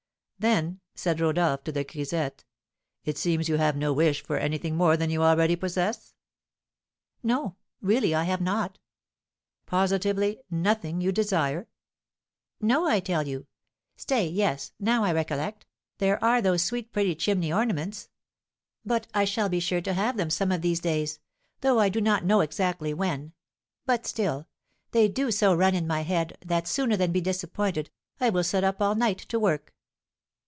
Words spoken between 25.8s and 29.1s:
my head, that, sooner than be disappointed, I will sit up all